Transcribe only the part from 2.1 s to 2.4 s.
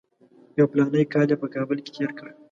کړ.